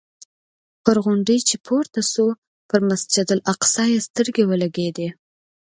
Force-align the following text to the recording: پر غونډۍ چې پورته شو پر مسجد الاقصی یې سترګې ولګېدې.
پر 0.83 0.95
غونډۍ 1.03 1.39
چې 1.47 1.55
پورته 1.65 2.01
شو 2.11 2.27
پر 2.69 2.79
مسجد 2.89 3.27
الاقصی 3.35 3.85
یې 3.93 3.99
سترګې 4.07 4.43
ولګېدې. 4.47 5.07